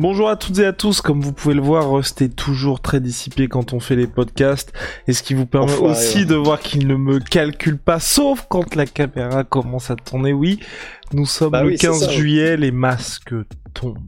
[0.00, 3.00] Bonjour à toutes et à tous, comme vous pouvez le voir, Rust est toujours très
[3.00, 4.72] dissipé quand on fait les podcasts,
[5.06, 6.24] et ce qui vous permet Enfoiré, aussi ouais.
[6.24, 10.58] de voir qu'il ne me calcule pas, sauf quand la caméra commence à tourner, oui.
[11.12, 12.16] Nous sommes Bah le oui, c'est 15 ça, oui.
[12.16, 13.34] juillet, les masques
[13.74, 13.98] tombent.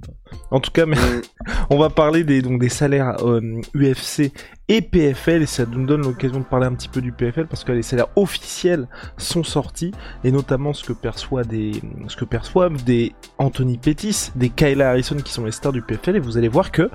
[0.51, 1.21] En tout cas, mais Mm.
[1.71, 4.33] on va parler des, donc, des salaires euh, UFC
[4.69, 7.65] et PFL, et ça nous donne l'occasion de parler un petit peu du PFL, parce
[7.65, 8.87] que les salaires officiels
[9.19, 9.93] sont sortis,
[10.25, 11.73] et notamment ce que, perçoit des,
[12.09, 16.17] ce que perçoivent des Anthony Pettis, des Kyla Harrison, qui sont les stars du PFL,
[16.17, 16.89] et vous allez voir que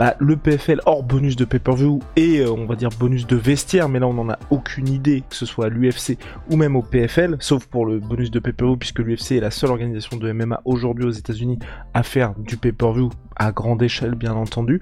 [0.00, 3.90] bah, le PFL hors bonus de pay-per-view et euh, on va dire bonus de vestiaire,
[3.90, 6.16] mais là on n'en a aucune idée, que ce soit à l'UFC
[6.48, 9.68] ou même au PFL, sauf pour le bonus de pay-per-view, puisque l'UFC est la seule
[9.68, 11.58] organisation de MMA aujourd'hui aux États-Unis
[11.92, 14.80] à faire du pay-per-view à grande échelle, bien entendu.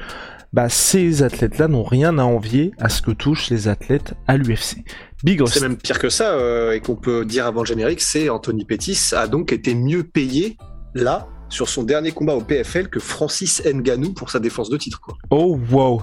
[0.52, 4.84] Bah, ces athlètes-là n'ont rien à envier à ce que touchent les athlètes à l'UFC.
[5.24, 8.28] Big C'est même pire que ça, euh, et qu'on peut dire avant le générique, c'est
[8.28, 10.56] Anthony Pettis a donc été mieux payé
[10.94, 15.00] là sur son dernier combat au PFL que Francis Ngannou pour sa défense de titre.
[15.00, 15.14] Quoi.
[15.30, 16.02] Oh wow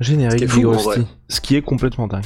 [0.00, 1.06] Générique fou, Rusty.
[1.28, 2.24] Ce qui est complètement dingue.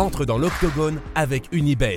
[0.00, 1.96] entre dans l'octogone avec Unibet.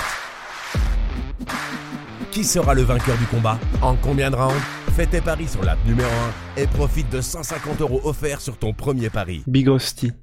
[2.31, 3.57] Qui sera le vainqueur du combat?
[3.81, 4.82] En combien de rounds?
[4.95, 6.07] Fais tes paris sur l'app numéro
[6.55, 9.43] 1 et profite de 150 euros offerts sur ton premier pari.
[9.47, 9.67] Big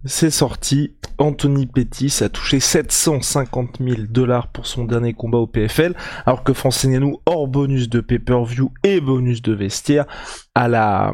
[0.05, 0.95] c'est sorti.
[1.19, 6.53] Anthony Pettis a touché 750 000 dollars pour son dernier combat au PFL, alors que
[6.53, 10.07] Francis Ngannou, hors bonus de pay-per-view et bonus de vestiaire,
[10.55, 11.13] à la,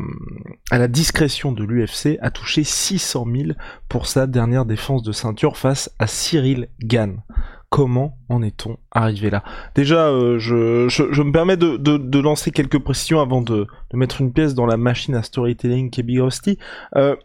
[0.70, 3.52] à la discrétion de l'UFC, a touché 600 000
[3.88, 7.22] pour sa dernière défense de ceinture face à Cyril Gann.
[7.70, 9.42] Comment en est-on arrivé là?
[9.74, 13.96] Déjà, euh, je, je, me permets de, de, de lancer quelques précisions avant de, de
[13.96, 16.58] mettre une pièce dans la machine à storytelling qui est Big Rusty.
[16.96, 17.16] Euh,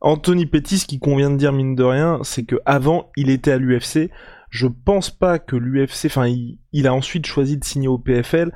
[0.00, 3.52] Anthony Pettis, ce qui convient de dire mine de rien, c'est que avant il était
[3.52, 4.10] à l'UFC.
[4.50, 6.26] Je pense pas que l'UFC, enfin,
[6.72, 8.52] il a ensuite choisi de signer au PFL.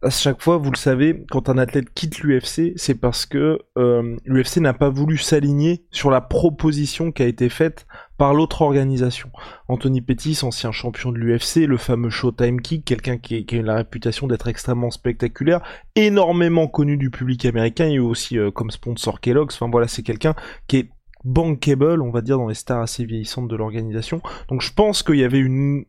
[0.00, 4.16] À chaque fois, vous le savez, quand un athlète quitte l'UFC, c'est parce que euh,
[4.24, 7.84] l'UFC n'a pas voulu s'aligner sur la proposition qui a été faite
[8.16, 9.28] par l'autre organisation.
[9.66, 13.74] Anthony Pettis, ancien champion de l'UFC, le fameux Showtime Kick, quelqu'un qui, qui a la
[13.74, 15.62] réputation d'être extrêmement spectaculaire,
[15.96, 19.56] énormément connu du public américain, et aussi euh, comme sponsor Kellogg's.
[19.56, 20.36] Enfin voilà, c'est quelqu'un
[20.68, 20.90] qui est
[21.24, 24.22] bankable, on va dire, dans les stars assez vieillissantes de l'organisation.
[24.48, 25.86] Donc je pense qu'il y avait une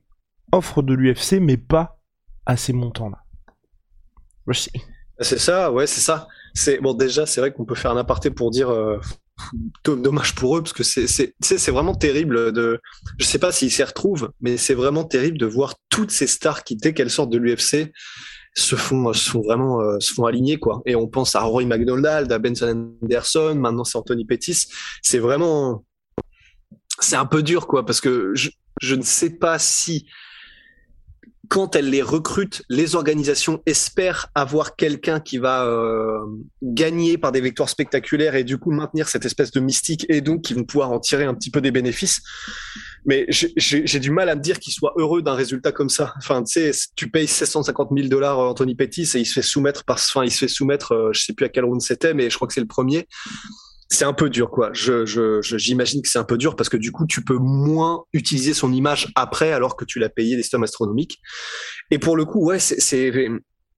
[0.52, 2.02] offre de l'UFC, mais pas
[2.48, 3.20] à ces montants-là.
[5.22, 6.28] C'est ça, ouais, c'est ça.
[6.54, 8.98] C'est bon déjà, c'est vrai qu'on peut faire un aparté pour dire euh,
[9.86, 12.80] do- dommage pour eux parce que c'est vraiment terrible de
[13.20, 16.64] je sais pas s'ils s'y retrouvent, mais c'est vraiment terrible de voir toutes ces stars
[16.64, 17.92] qui dès qu'elles sortent de l'UFC
[18.56, 19.12] se font
[19.44, 20.82] vraiment euh, se font aligner quoi.
[20.86, 24.68] Et on pense à Rory McDonald, à Benson Anderson, maintenant c'est Anthony Pettis.
[25.04, 25.86] C'est vraiment
[27.00, 30.08] c'est un peu dur quoi parce que je ne sais pas si
[31.50, 36.20] quand elles les recrutent, les organisations espèrent avoir quelqu'un qui va euh,
[36.62, 40.44] gagner par des victoires spectaculaires et du coup maintenir cette espèce de mystique et donc
[40.44, 42.22] qui vont pouvoir en tirer un petit peu des bénéfices.
[43.06, 46.14] Mais j'ai- du mal à me dire qu'ils soient heureux d'un résultat comme ça.
[46.18, 49.84] Enfin, tu sais, tu payes 750 000 dollars Anthony Pettis et il se fait soumettre
[49.86, 52.30] par, enfin, il se fait soumettre, euh, je sais plus à quel round c'était, mais
[52.30, 53.08] je crois que c'est le premier.
[53.92, 54.70] C'est un peu dur, quoi.
[54.74, 57.38] Je, je, je- j'imagine que c'est un peu dur parce que du coup, tu peux
[57.40, 61.20] moins utiliser son image après alors que tu l'as payé des sommes astronomiques.
[61.90, 63.12] Et pour le coup, ouais, c'est,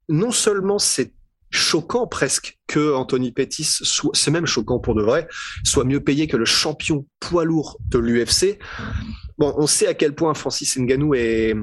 [0.09, 1.13] non seulement c'est
[1.49, 5.27] choquant presque que Anthony Pettis soit, c'est même choquant pour de vrai,
[5.63, 8.57] soit mieux payé que le champion poids lourd de l'UFC.
[9.37, 11.53] Bon, on sait à quel point Francis Ngannou est,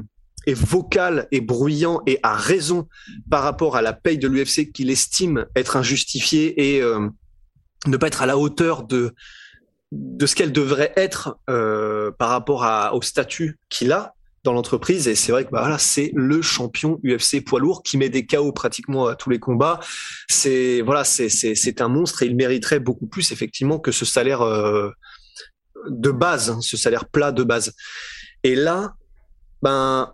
[0.47, 2.87] est vocal et bruyant et a raison
[3.31, 7.09] par rapport à la paye de l'UFC qu'il estime être injustifiée et euh,
[7.87, 9.15] ne pas être à la hauteur de
[9.91, 14.15] de ce qu'elle devrait être euh, par rapport à, au statut qu'il a
[14.45, 15.09] dans l'entreprise.
[15.09, 18.27] Et c'est vrai que bah voilà c'est le champion UFC poids lourd qui met des
[18.27, 19.81] KO pratiquement à tous les combats.
[20.29, 24.05] C'est voilà c'est c'est c'est un monstre et il mériterait beaucoup plus effectivement que ce
[24.05, 24.91] salaire euh,
[25.89, 27.75] de base hein, ce salaire plat de base.
[28.45, 28.95] Et là
[29.63, 30.13] ben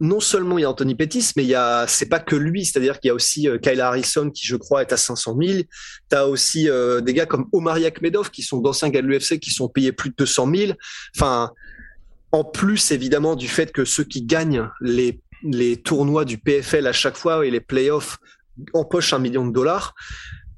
[0.00, 2.64] non seulement il y a Anthony Pettis, mais il y a, c'est pas que lui,
[2.64, 5.62] c'est-à-dire qu'il y a aussi euh, Kyle Harrison qui, je crois, est à 500 000.
[6.08, 9.50] T'as aussi euh, des gars comme Omar Yakhmedov qui sont d'anciens gars de l'UFC qui
[9.50, 10.72] sont payés plus de 200 000.
[11.16, 11.52] Enfin,
[12.32, 16.92] en plus évidemment du fait que ceux qui gagnent les les tournois du PFL à
[16.92, 18.18] chaque fois et les playoffs
[18.72, 19.94] empochent un million de dollars.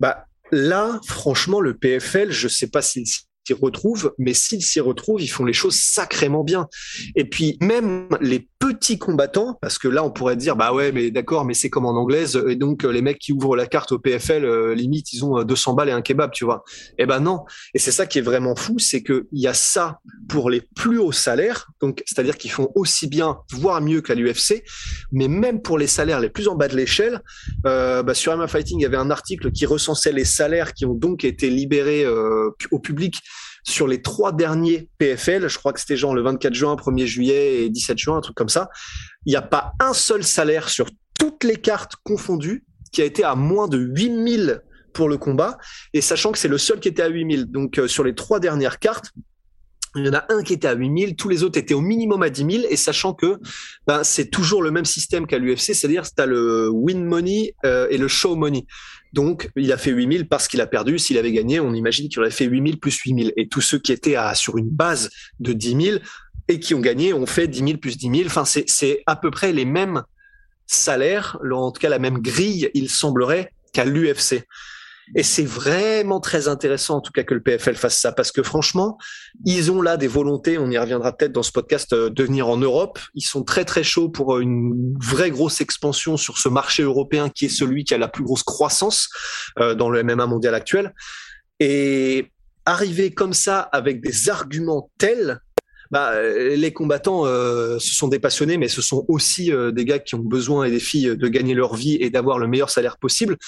[0.00, 3.04] Bah là, franchement, le PFL, je sais pas s'il
[3.48, 6.68] s'y retrouve, mais s'ils s'y retrouvent, ils font les choses sacrément bien.
[7.16, 11.10] Et puis même les petits combattants, parce que là on pourrait dire bah ouais mais
[11.10, 13.92] d'accord mais c'est comme en anglaise et donc euh, les mecs qui ouvrent la carte
[13.92, 16.64] au PFL euh, limite ils ont 200 euh, balles et un kebab tu vois.
[16.98, 19.54] Eh ben non et c'est ça qui est vraiment fou c'est que il y a
[19.54, 24.14] ça pour les plus hauts salaires donc c'est-à-dire qu'ils font aussi bien voire mieux qu'à
[24.14, 24.64] l'UFC
[25.12, 27.22] mais même pour les salaires les plus en bas de l'échelle
[27.62, 30.94] bah, sur MMA Fighting il y avait un article qui recensait les salaires qui ont
[30.94, 33.20] donc été libérés au public
[33.68, 37.64] sur les trois derniers PFL, je crois que c'était genre le 24 juin, 1er juillet
[37.64, 38.70] et 17 juin, un truc comme ça,
[39.26, 40.86] il n'y a pas un seul salaire sur
[41.18, 44.62] toutes les cartes confondues qui a été à moins de 8000
[44.94, 45.58] pour le combat,
[45.92, 47.46] et sachant que c'est le seul qui était à 8000.
[47.46, 49.12] Donc euh, sur les trois dernières cartes,
[49.96, 52.22] il y en a un qui était à 8000, tous les autres étaient au minimum
[52.22, 53.38] à 10 000, et sachant que
[53.86, 57.54] ben, c'est toujours le même système qu'à l'UFC, c'est-à-dire que tu as le win money
[57.64, 58.66] euh, et le show money.
[59.12, 60.98] Donc, il a fait 8000 parce qu'il a perdu.
[60.98, 63.32] S'il avait gagné, on imagine qu'il aurait fait 8000 plus 8000.
[63.36, 65.98] Et tous ceux qui étaient à, sur une base de 10 000
[66.48, 68.22] et qui ont gagné ont fait 10 000 plus 10 000.
[68.26, 70.02] Enfin, c'est à peu près les mêmes
[70.66, 74.44] salaires, en tout cas la même grille, il semblerait, qu'à l'UFC.
[75.14, 78.42] Et c'est vraiment très intéressant, en tout cas, que le PFL fasse ça, parce que
[78.42, 78.98] franchement,
[79.44, 82.48] ils ont là des volontés, on y reviendra peut-être dans ce podcast, euh, de venir
[82.48, 82.98] en Europe.
[83.14, 87.30] Ils sont très très chauds pour euh, une vraie grosse expansion sur ce marché européen
[87.30, 89.08] qui est celui qui a la plus grosse croissance
[89.58, 90.94] euh, dans le MMA mondial actuel.
[91.60, 92.30] Et
[92.66, 95.40] arriver comme ça avec des arguments tels,
[95.90, 100.14] bah, les combattants euh, ce sont des passionnés, mais ce sont aussi des gars qui
[100.16, 103.38] ont besoin et des filles de gagner leur vie et d'avoir le meilleur salaire possible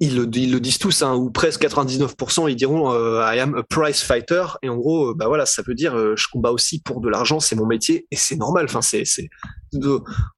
[0.00, 3.54] ils le, ils le, disent tous, hein, ou presque 99%, ils diront euh, I am
[3.56, 4.44] a price fighter.
[4.62, 7.08] Et en gros, euh, bah voilà, ça veut dire euh, je combats aussi pour de
[7.08, 8.66] l'argent, c'est mon métier et c'est normal.
[8.68, 9.28] Enfin, c'est, c'est,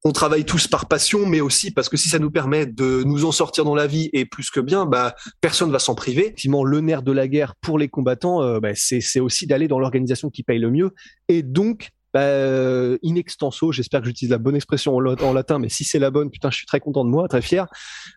[0.04, 3.24] on travaille tous par passion, mais aussi parce que si ça nous permet de nous
[3.24, 6.22] en sortir dans la vie et plus que bien, bah personne va s'en priver.
[6.22, 9.78] Effectivement, le nerf de la guerre pour les combattants, bah, c'est, c'est aussi d'aller dans
[9.78, 10.90] l'organisation qui paye le mieux
[11.28, 15.68] et donc bah, euh, in extenso, j'espère que j'utilise la bonne expression en, latin, mais
[15.68, 17.66] si c'est la bonne, putain, je suis très content de moi, très fier.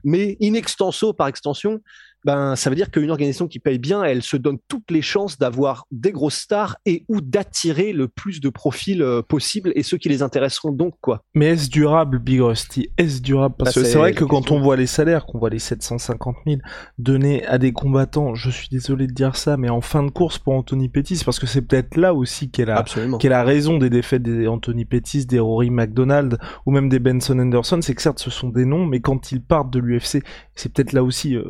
[0.03, 1.79] Mais in extenso, par extension,
[2.25, 5.37] ben ça veut dire qu'une organisation qui paye bien, elle se donne toutes les chances
[5.37, 9.97] d'avoir des grosses stars et ou d'attirer le plus de profils euh, possible et ceux
[9.97, 11.23] qui les intéresseront donc quoi.
[11.33, 12.89] Mais est-ce durable, Big Rusty?
[12.97, 13.55] Est-ce durable?
[13.57, 16.35] Parce bah, que c'est vrai que quand on voit les salaires, qu'on voit les 750
[16.45, 16.61] 000
[16.97, 20.39] donnés à des combattants, je suis désolé de dire ça, mais en fin de course
[20.39, 22.83] pour Anthony Pettis, parce que c'est peut-être là aussi qu'est la,
[23.19, 27.39] qu'est la raison des défaites des Anthony Pettis, des Rory McDonald ou même des Benson
[27.39, 30.23] Anderson, c'est que certes ce sont des noms, mais quand ils partent de l'UFC,
[30.55, 31.43] c'est peut-être là aussi euh,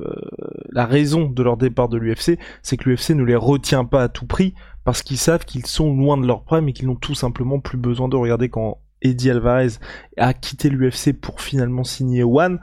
[0.74, 4.10] la raison de leur départ de l'UFC, c'est que l'UFC ne les retient pas à
[4.10, 4.54] tout prix
[4.84, 7.78] parce qu'ils savent qu'ils sont loin de leur prime et qu'ils n'ont tout simplement plus
[7.78, 9.80] besoin de regarder quand Eddie Alvarez
[10.18, 12.60] a quitté l'UFC pour finalement signer One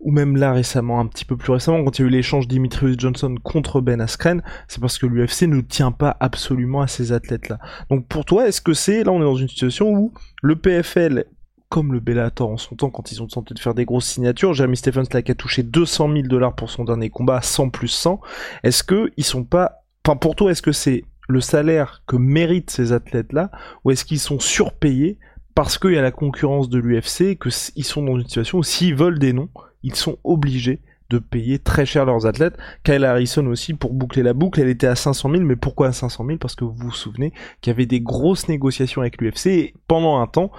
[0.00, 2.48] ou même là récemment, un petit peu plus récemment, quand il y a eu l'échange
[2.48, 7.12] Dimitrius Johnson contre Ben Askren, c'est parce que l'UFC ne tient pas absolument à ces
[7.12, 7.58] athlètes-là.
[7.90, 10.12] Donc pour toi, est-ce que c'est, là on est dans une situation où
[10.42, 11.26] le PFL
[11.70, 14.52] comme le Bellator en son temps quand ils ont tenté de faire des grosses signatures.
[14.52, 18.20] Jeremy Stephens là a touché 200 000 dollars pour son dernier combat, 100 plus 100.
[18.64, 22.70] Est-ce que ils sont pas, enfin pour toi, est-ce que c'est le salaire que méritent
[22.70, 23.52] ces athlètes-là
[23.84, 25.16] ou est-ce qu'ils sont surpayés
[25.54, 28.96] parce qu'il y a la concurrence de l'UFC qu'ils sont dans une situation où s'ils
[28.96, 29.48] veulent des noms,
[29.82, 32.56] ils sont obligés de payer très cher leurs athlètes.
[32.84, 35.92] Kyle Harrison aussi, pour boucler la boucle, elle était à 500 000, mais pourquoi à
[35.92, 39.46] 500 000 Parce que vous vous souvenez qu'il y avait des grosses négociations avec l'UFC
[39.46, 40.52] et pendant un temps,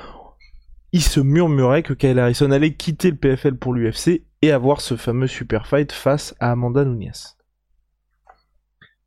[0.94, 4.96] il se murmurait que Kyle Harrison allait quitter le PFL pour l'UFC et avoir ce
[4.98, 7.12] fameux super fight face à Amanda Nunes.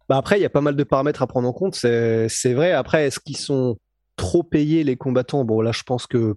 [0.09, 2.73] Bah après, il y a pas mal de paramètres à prendre en compte, c'est vrai.
[2.73, 3.77] Après, est-ce qu'ils sont
[4.17, 5.45] trop payés les combattants?
[5.45, 6.37] Bon, là, je pense que.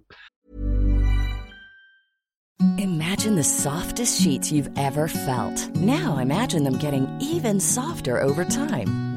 [2.78, 5.70] Imagine the softest sheets you've ever felt.
[5.76, 9.07] Now imagine them getting even softer over time.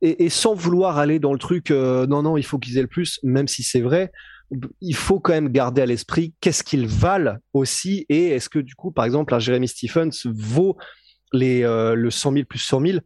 [0.00, 2.82] Et, et, sans vouloir aller dans le truc, euh, non, non, il faut qu'ils aient
[2.82, 4.12] le plus, même si c'est vrai.
[4.80, 8.74] il faut quand même garder à l'esprit qu'est-ce qu'ils valent aussi et est-ce que du
[8.74, 10.76] coup, par exemple, un Jeremy Stephens vaut
[11.32, 12.98] les, euh, le 100 000 plus 100 000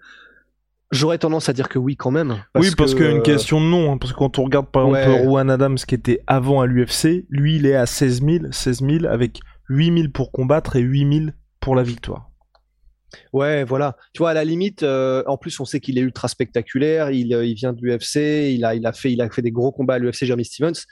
[0.91, 2.45] J'aurais tendance à dire que oui quand même.
[2.55, 3.91] oui, parce qu'il y a une question de nom.
[3.91, 7.25] Hein, parce que quand on regarde par exemple Rowan Adams qui était avant à l'UFC,
[7.31, 11.19] lui il est à 16 000, 16 000 avec 8 000 pour combattre et 8
[11.21, 11.31] 000
[11.61, 12.32] pour la victoire.
[13.33, 13.97] Ouais, voilà.
[14.13, 17.11] Tu vois, à la limite, euh, en plus, on sait qu'il est ultra spectaculaire.
[17.11, 18.53] Il, il vient de l'UFC.
[18.55, 20.87] Il a, il a fait, il a fait des gros combats à l'UFC, Jeremy Stevens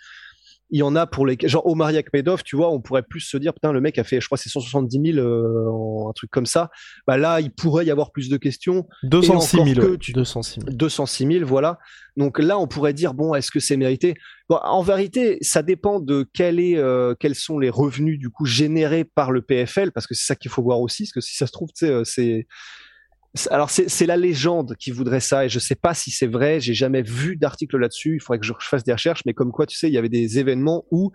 [0.70, 3.36] il y en a pour les genre Omar Yakhmedov, tu vois, on pourrait plus se
[3.36, 6.46] dire putain le mec a fait je crois c'est 170 000 euh, un truc comme
[6.46, 6.70] ça.
[7.06, 8.86] Bah là, il pourrait y avoir plus de questions.
[9.04, 10.76] 206 000, que 206 000.
[10.76, 11.78] 206 000, voilà.
[12.16, 14.14] Donc là, on pourrait dire bon, est-ce que c'est mérité?
[14.48, 18.44] Bon, En vérité, ça dépend de quel est, euh, quels sont les revenus du coup
[18.44, 21.36] générés par le PFL, parce que c'est ça qu'il faut voir aussi, parce que si
[21.36, 22.46] ça se trouve, euh, c'est
[23.50, 26.60] alors c'est la légende qui voudrait ça et je sais pas si c'est vrai.
[26.60, 28.16] J'ai jamais vu d'article là-dessus.
[28.16, 30.08] Il faudrait que je fasse des recherches, mais comme quoi tu sais, il y avait
[30.08, 31.12] des événements où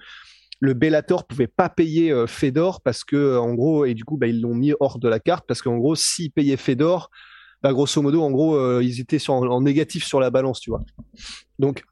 [0.62, 4.28] le Bellator pouvait pas payer euh, Fedor parce que en gros et du coup bah,
[4.28, 7.10] ils l'ont mis hors de la carte parce qu'en gros s'ils payaient Fedor,
[7.62, 10.70] bah, grosso modo en gros euh, ils étaient sur, en négatif sur la balance, tu
[10.70, 10.82] vois.
[11.60, 11.84] Donc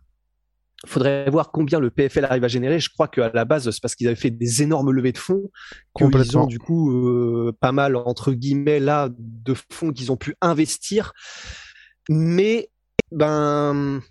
[0.86, 2.80] faudrait voir combien le PFL arrive à générer.
[2.80, 5.50] Je crois qu'à la base, c'est parce qu'ils avaient fait des énormes levées de fonds
[5.96, 10.36] qu'ils ont du coup euh, pas mal entre guillemets là de fonds qu'ils ont pu
[10.42, 11.13] investir.
[12.10, 12.70] Mais
[13.12, 14.02] ben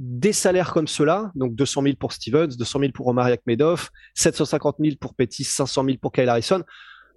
[0.00, 4.76] des salaires comme cela, donc 200 000 pour Stevens, 200 000 pour Omar Yakhmedov, 750
[4.80, 6.62] 000 pour Pettis, 500 000 pour Kyle Harrison.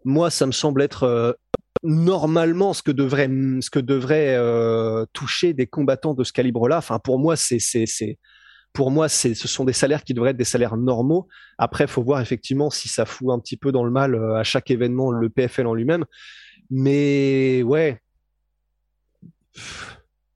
[0.04, 1.32] Moi, ça me semble être euh,
[1.82, 3.30] normalement ce que devrait
[3.62, 6.78] ce que devrait euh, toucher des combattants de ce calibre-là.
[6.78, 8.20] Enfin, pour moi, c'est c'est c'est
[8.74, 11.28] pour moi, ce sont des salaires qui devraient être des salaires normaux.
[11.60, 14.44] Après, faut voir effectivement si ça fout un petit peu dans le mal euh, à
[14.44, 16.06] chaque événement le PFL en lui-même.
[16.72, 18.02] Mais ouais,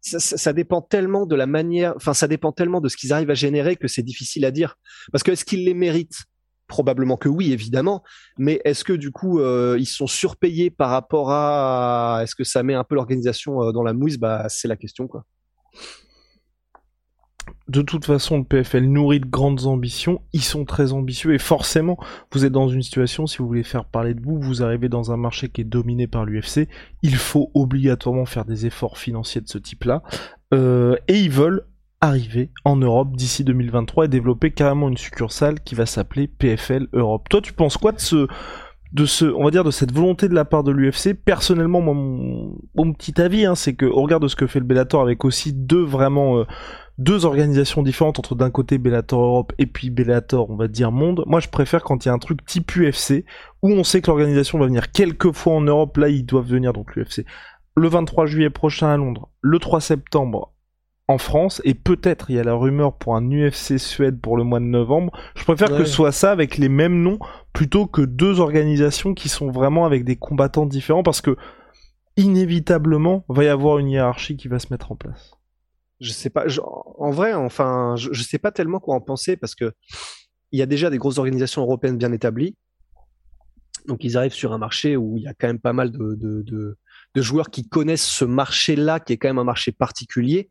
[0.01, 3.35] ça, dépend tellement de la manière, enfin, ça dépend tellement de ce qu'ils arrivent à
[3.35, 4.75] générer que c'est difficile à dire.
[5.11, 6.25] Parce que est-ce qu'ils les méritent?
[6.67, 8.03] Probablement que oui, évidemment.
[8.37, 12.61] Mais est-ce que du coup, euh, ils sont surpayés par rapport à Est-ce que ça
[12.61, 14.17] met un peu l'organisation euh, dans la mouise?
[14.17, 15.23] Bah, c'est la question, quoi
[17.67, 20.21] de toute façon, le PFL nourrit de grandes ambitions.
[20.33, 21.97] Ils sont très ambitieux et forcément,
[22.31, 25.11] vous êtes dans une situation, si vous voulez faire parler de vous, vous arrivez dans
[25.11, 26.69] un marché qui est dominé par l'UFC.
[27.03, 30.01] Il faut obligatoirement faire des efforts financiers de ce type-là.
[30.53, 31.65] Euh, et ils veulent
[31.99, 37.27] arriver en Europe d'ici 2023 et développer carrément une succursale qui va s'appeler PFL Europe.
[37.29, 38.27] Toi, tu penses quoi de ce
[38.93, 41.13] de ce, on va dire, de cette volonté de la part de l'UFC.
[41.13, 45.01] Personnellement, mon, petit avis, hein, c'est que au regard de ce que fait le Bellator
[45.01, 46.45] avec aussi deux vraiment euh,
[46.97, 51.23] deux organisations différentes entre d'un côté Bellator Europe et puis Bellator, on va dire monde.
[51.27, 53.23] Moi, je préfère quand il y a un truc type UFC
[53.61, 55.97] où on sait que l'organisation va venir quelques fois en Europe.
[55.97, 57.25] Là, ils doivent venir donc l'UFC
[57.77, 60.51] le 23 juillet prochain à Londres, le 3 septembre
[61.07, 64.43] en France et peut-être il y a la rumeur pour un UFC Suède pour le
[64.43, 65.13] mois de novembre.
[65.35, 67.19] Je préfère que ce soit ça avec les mêmes noms
[67.53, 71.37] plutôt que deux organisations qui sont vraiment avec des combattants différents parce que
[72.17, 75.36] inévitablement va y avoir une hiérarchie qui va se mettre en place
[75.99, 76.45] je sais pas.
[76.99, 79.73] en vrai, enfin, je, sais pas tellement quoi en penser parce que
[80.51, 82.55] il y a déjà des grosses organisations européennes bien établies.
[83.87, 86.77] Donc ils arrivent sur un marché où il y a quand même pas mal de
[87.15, 90.49] joueurs qui connaissent ce marché-là, qui est quand même un marché particulier.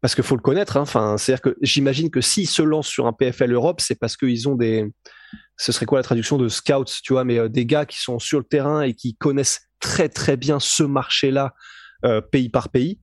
[0.00, 0.76] Parce qu'il faut le connaître.
[0.76, 0.82] Hein.
[0.82, 4.48] Enfin, c'est-à-dire que j'imagine que s'ils se lancent sur un PFL Europe, c'est parce qu'ils
[4.48, 4.92] ont des.
[5.56, 8.18] Ce serait quoi la traduction de scouts, tu vois, mais euh, des gars qui sont
[8.18, 11.54] sur le terrain et qui connaissent très très bien ce marché-là,
[12.04, 13.00] euh, pays par pays.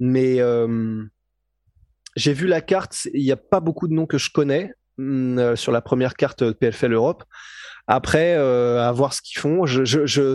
[0.00, 1.04] Mais euh,
[2.16, 5.38] j'ai vu la carte, il n'y a pas beaucoup de noms que je connais mm,
[5.38, 7.24] euh, sur la première carte PFL Europe.
[7.86, 9.64] Après, euh, à voir ce qu'ils font.
[9.66, 10.34] Je, je, je,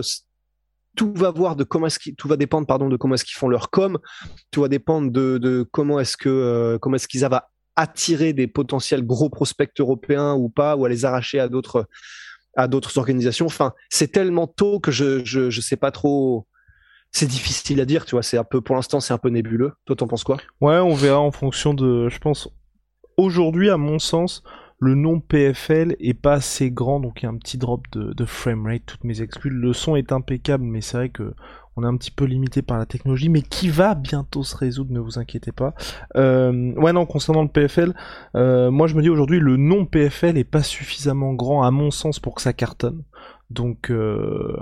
[0.96, 3.48] tout va voir de comment est-ce tout va dépendre pardon de comment est-ce qu'ils font
[3.48, 3.98] leur com.
[4.50, 7.40] Tout va dépendre de, de comment est-ce que euh, comment est-ce qu'ils avaient
[7.76, 11.86] attirer des potentiels gros prospects européens ou pas, ou à les arracher à d'autres
[12.54, 13.46] à d'autres organisations.
[13.46, 16.46] Enfin, c'est tellement tôt que je, je je sais pas trop
[17.12, 18.22] c'est difficile à dire, tu vois.
[18.22, 19.72] C'est un peu, pour l'instant, c'est un peu nébuleux.
[19.84, 20.38] Toi, t'en penses quoi?
[20.60, 22.08] Ouais, on verra en fonction de.
[22.08, 22.48] Je pense.
[23.18, 24.42] Aujourd'hui, à mon sens,
[24.78, 28.14] le nom PFL est pas assez grand, donc il y a un petit drop de,
[28.14, 28.82] de framerate.
[28.86, 29.52] Toutes mes excuses.
[29.52, 31.34] Le son est impeccable, mais c'est vrai que
[31.76, 34.92] on est un petit peu limité par la technologie, mais qui va bientôt se résoudre,
[34.92, 35.74] ne vous inquiétez pas.
[36.16, 37.94] Euh, ouais, non, concernant le PFL,
[38.36, 41.90] euh, moi je me dis aujourd'hui, le nom PFL est pas suffisamment grand, à mon
[41.90, 43.04] sens, pour que ça cartonne.
[43.52, 44.56] Donc, euh,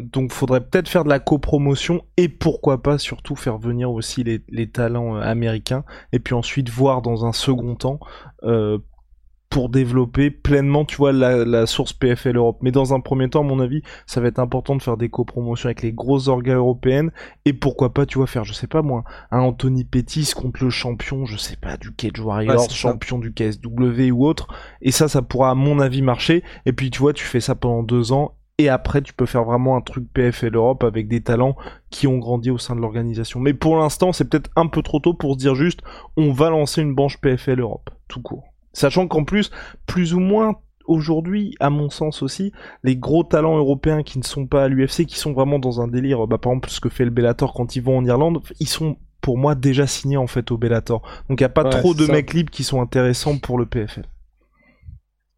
[0.00, 4.66] donc faudrait peut-être faire de la copromotion et pourquoi pas surtout faire venir aussi les,
[4.68, 7.98] talents euh, américains et puis ensuite voir dans un second temps
[8.42, 8.78] euh,
[9.50, 12.58] pour développer pleinement, tu vois, la, source PFL Europe.
[12.62, 15.10] Mais dans un premier temps, à mon avis, ça va être important de faire des
[15.10, 17.10] copromotions avec les grosses organes européennes
[17.44, 19.02] et pourquoi pas, tu vois, faire, je sais pas moi,
[19.32, 24.12] un Anthony Pettis contre le champion, je sais pas, du Cage Warriors, champion du KSW
[24.12, 24.46] ou autre.
[24.82, 26.44] Et ça, ça pourra, à mon avis, marcher.
[26.64, 29.44] Et puis, tu vois, tu fais ça pendant deux ans et après tu peux faire
[29.44, 31.56] vraiment un truc PFL Europe avec des talents
[31.88, 33.40] qui ont grandi au sein de l'organisation.
[33.40, 35.80] Mais pour l'instant, c'est peut-être un peu trop tôt pour se dire juste
[36.18, 38.49] on va lancer une branche PFL Europe, tout court.
[38.72, 39.50] Sachant qu'en plus,
[39.86, 40.54] plus ou moins
[40.86, 45.06] aujourd'hui, à mon sens aussi, les gros talents européens qui ne sont pas à l'UFC,
[45.06, 47.76] qui sont vraiment dans un délire, bah, par exemple ce que fait le Bellator quand
[47.76, 51.02] ils vont en Irlande, ils sont pour moi déjà signés en fait au Bellator.
[51.28, 54.04] Donc il n'y a pas trop de mecs libres qui sont intéressants pour le PFL.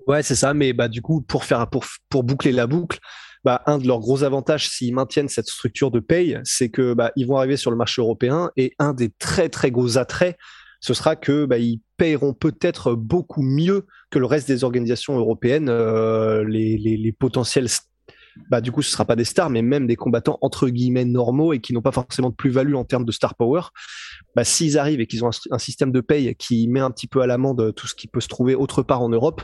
[0.06, 2.98] Ouais, c'est ça, mais bah du coup, pour faire pour, pour boucler la boucle,
[3.44, 7.10] bah, un de leurs gros avantages s'ils maintiennent cette structure de paye, c'est que bah,
[7.16, 10.36] ils vont arriver sur le marché européen et un des très très gros attraits,
[10.82, 15.68] ce sera que bah, ils payeront peut-être beaucoup mieux que le reste des organisations européennes
[15.68, 17.68] euh, les, les, les, potentiels
[18.50, 21.52] bah du coup ce sera pas des stars mais même des combattants entre guillemets normaux
[21.52, 23.62] et qui n'ont pas forcément de plus-value en termes de star power.
[24.34, 27.20] Bah s'ils arrivent et qu'ils ont un, système de paye qui met un petit peu
[27.22, 29.42] à l'amende tout ce qui peut se trouver autre part en Europe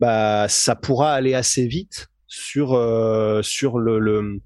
[0.00, 4.40] bah ça pourra aller assez vite sur euh, sur le, le,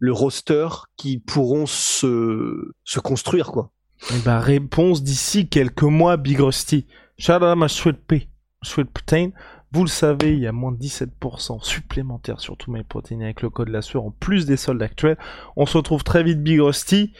[0.00, 3.70] le roster qui pourront se se construire quoi
[4.12, 6.86] eh bah, réponse d'ici quelques mois, Big Rusty.
[7.18, 8.28] Sweet pea,
[8.62, 9.30] sweet protein.
[9.72, 13.42] Vous le savez, il y a moins de 17% supplémentaire sur tous mes protéines avec
[13.42, 15.18] le code la sueur en plus des soldes actuels.
[15.56, 17.12] On se retrouve très vite, Big Rusty.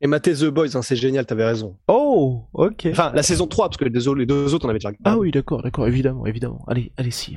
[0.00, 1.76] Et maté The Boys, hein, c'est génial, t'avais raison.
[1.88, 2.88] Oh, ok.
[2.90, 5.16] Enfin, la saison 3, parce que les deux, les deux autres, on avait déjà Ah
[5.16, 6.64] oui, d'accord, d'accord, évidemment, évidemment.
[6.66, 7.36] Allez, allez, si.